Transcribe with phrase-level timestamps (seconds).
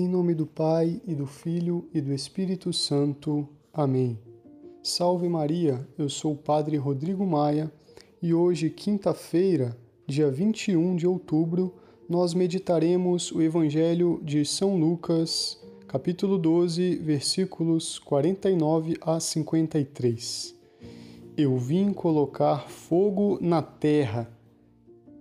[0.00, 3.48] Em nome do Pai e do Filho e do Espírito Santo.
[3.74, 4.16] Amém.
[4.80, 7.68] Salve Maria, eu sou o Padre Rodrigo Maia
[8.22, 9.76] e hoje, quinta-feira,
[10.06, 11.74] dia 21 de outubro,
[12.08, 20.54] nós meditaremos o Evangelho de São Lucas, capítulo 12, versículos 49 a 53.
[21.36, 24.30] Eu vim colocar fogo na terra.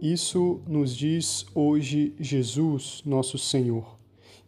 [0.00, 3.98] Isso nos diz hoje Jesus, nosso Senhor.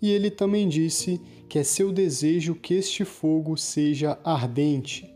[0.02, 5.08] E ele também disse que é seu desejo que este fogo seja ardente.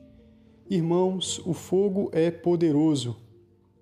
[0.70, 3.16] Irmãos, o fogo é poderoso.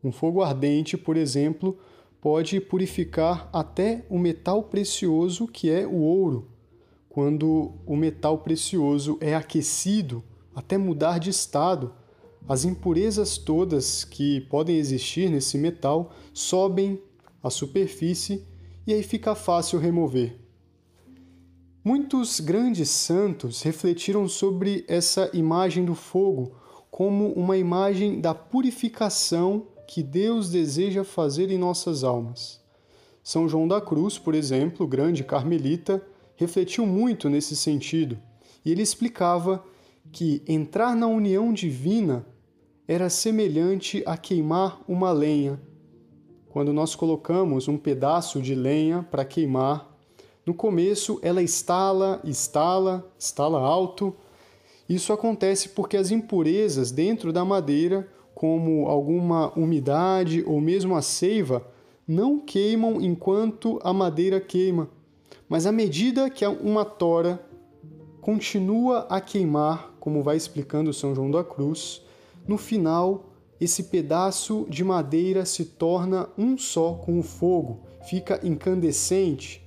[0.02, 1.78] Um fogo ardente, por exemplo,
[2.22, 6.50] pode purificar até o metal precioso que é o ouro.
[7.06, 10.24] Quando o metal precioso é aquecido
[10.54, 11.92] até mudar de estado,
[12.48, 16.98] as impurezas todas que podem existir nesse metal sobem
[17.42, 18.46] à superfície
[18.86, 20.43] e aí fica fácil remover.
[21.86, 26.56] Muitos grandes santos refletiram sobre essa imagem do fogo
[26.90, 32.58] como uma imagem da purificação que Deus deseja fazer em nossas almas.
[33.22, 36.02] São João da Cruz, por exemplo, grande carmelita,
[36.36, 38.18] refletiu muito nesse sentido
[38.64, 39.62] e ele explicava
[40.10, 42.24] que entrar na união divina
[42.88, 45.60] era semelhante a queimar uma lenha.
[46.48, 49.93] Quando nós colocamos um pedaço de lenha para queimar,
[50.46, 54.14] no começo, ela estala, estala, estala alto.
[54.86, 61.66] Isso acontece porque as impurezas dentro da madeira, como alguma umidade ou mesmo a seiva,
[62.06, 64.90] não queimam enquanto a madeira queima.
[65.48, 67.42] Mas à medida que uma tora
[68.20, 72.02] continua a queimar, como vai explicando São João da Cruz,
[72.46, 79.63] no final esse pedaço de madeira se torna um só com o fogo, fica incandescente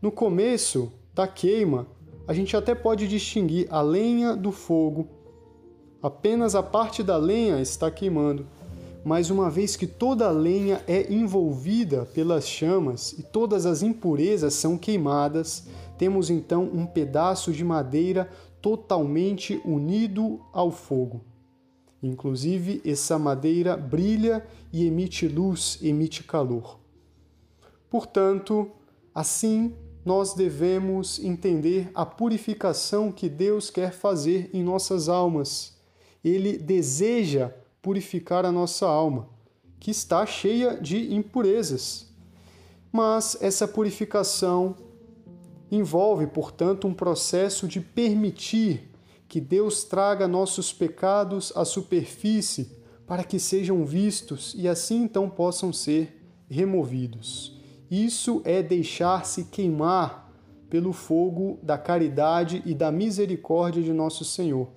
[0.00, 1.86] no começo da queima,
[2.26, 5.08] a gente até pode distinguir a lenha do fogo.
[6.02, 8.46] Apenas a parte da lenha está queimando.
[9.04, 14.54] Mas uma vez que toda a lenha é envolvida pelas chamas e todas as impurezas
[14.54, 15.66] são queimadas,
[15.98, 18.30] temos então um pedaço de madeira
[18.60, 21.22] totalmente unido ao fogo.
[22.02, 26.78] Inclusive, essa madeira brilha e emite luz, emite calor.
[27.90, 28.70] Portanto,
[29.14, 29.74] assim
[30.04, 35.76] nós devemos entender a purificação que Deus quer fazer em nossas almas.
[36.24, 37.52] Ele deseja
[37.82, 39.28] purificar a nossa alma,
[39.78, 42.08] que está cheia de impurezas.
[42.92, 44.76] Mas essa purificação
[45.70, 48.90] envolve, portanto, um processo de permitir
[49.28, 55.72] que Deus traga nossos pecados à superfície para que sejam vistos e assim então possam
[55.72, 57.59] ser removidos.
[57.90, 60.32] Isso é deixar-se queimar
[60.68, 64.68] pelo fogo da caridade e da misericórdia de nosso Senhor.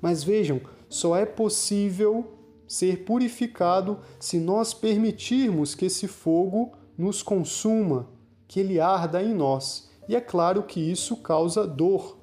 [0.00, 2.32] Mas vejam, só é possível
[2.66, 8.08] ser purificado se nós permitirmos que esse fogo nos consuma,
[8.48, 9.90] que ele arda em nós.
[10.08, 12.16] E é claro que isso causa dor.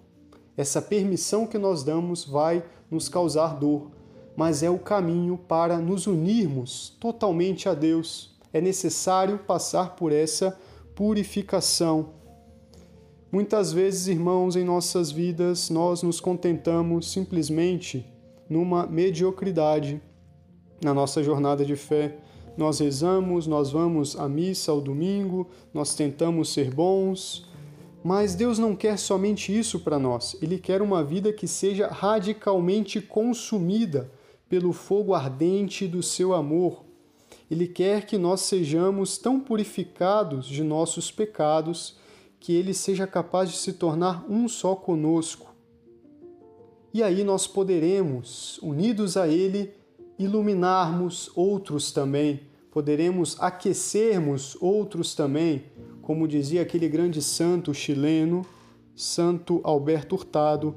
[0.58, 3.91] Essa permissão que nós damos vai nos causar dor,
[4.35, 10.58] mas é o caminho para nos unirmos totalmente a Deus é necessário passar por essa
[10.96, 12.14] purificação.
[13.32, 18.06] Muitas vezes, irmãos, em nossas vidas, nós nos contentamos simplesmente
[18.50, 20.02] numa mediocridade
[20.84, 22.18] na nossa jornada de fé.
[22.58, 27.50] Nós rezamos, nós vamos à missa ao domingo, nós tentamos ser bons,
[28.04, 30.36] mas Deus não quer somente isso para nós.
[30.42, 34.12] Ele quer uma vida que seja radicalmente consumida
[34.50, 36.84] pelo fogo ardente do seu amor,
[37.52, 41.98] ele quer que nós sejamos tão purificados de nossos pecados
[42.40, 45.54] que ele seja capaz de se tornar um só conosco.
[46.94, 49.74] E aí nós poderemos, unidos a ele,
[50.18, 52.40] iluminarmos outros também,
[52.72, 55.66] poderemos aquecermos outros também,
[56.02, 58.46] como dizia aquele grande santo chileno,
[58.96, 60.76] Santo Alberto Hurtado,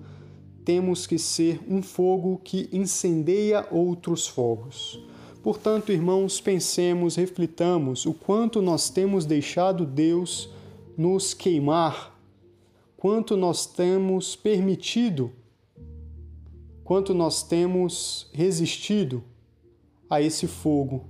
[0.65, 5.14] temos que ser um fogo que incendeia outros fogos.
[5.45, 10.49] Portanto, irmãos, pensemos, reflitamos o quanto nós temos deixado Deus
[10.97, 12.19] nos queimar,
[12.97, 15.31] quanto nós temos permitido,
[16.83, 19.23] quanto nós temos resistido
[20.09, 21.05] a esse fogo.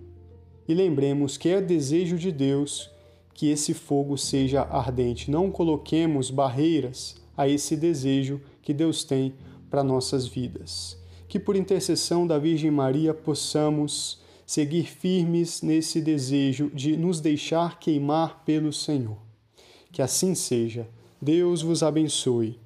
[0.66, 2.90] E lembremos que é desejo de Deus
[3.34, 5.31] que esse fogo seja ardente.
[5.31, 9.32] Não coloquemos barreiras a esse desejo que Deus tem
[9.70, 10.98] para nossas vidas.
[11.28, 18.44] Que por intercessão da Virgem Maria possamos seguir firmes nesse desejo de nos deixar queimar
[18.44, 19.19] pelo Senhor.
[19.93, 20.88] Que assim seja.
[21.20, 22.58] Deus vos abençoe.